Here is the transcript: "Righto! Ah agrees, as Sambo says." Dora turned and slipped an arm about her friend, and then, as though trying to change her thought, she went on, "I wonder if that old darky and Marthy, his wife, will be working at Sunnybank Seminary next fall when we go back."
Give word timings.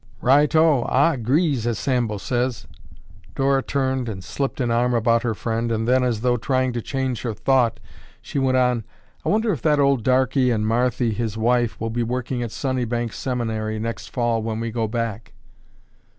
"Righto! 0.19 0.83
Ah 0.85 1.11
agrees, 1.11 1.67
as 1.67 1.77
Sambo 1.77 2.17
says." 2.17 2.65
Dora 3.35 3.61
turned 3.61 4.09
and 4.09 4.23
slipped 4.23 4.59
an 4.59 4.71
arm 4.71 4.95
about 4.95 5.21
her 5.21 5.35
friend, 5.35 5.71
and 5.71 5.87
then, 5.87 6.03
as 6.03 6.21
though 6.21 6.37
trying 6.37 6.73
to 6.73 6.81
change 6.81 7.21
her 7.21 7.35
thought, 7.35 7.79
she 8.19 8.39
went 8.39 8.57
on, 8.57 8.83
"I 9.23 9.29
wonder 9.29 9.51
if 9.51 9.61
that 9.61 9.79
old 9.79 10.03
darky 10.03 10.49
and 10.49 10.65
Marthy, 10.65 11.13
his 11.13 11.37
wife, 11.37 11.79
will 11.79 11.91
be 11.91 12.01
working 12.01 12.41
at 12.41 12.49
Sunnybank 12.49 13.13
Seminary 13.13 13.77
next 13.77 14.07
fall 14.07 14.41
when 14.41 14.59
we 14.59 14.71
go 14.71 14.87
back." 14.87 15.33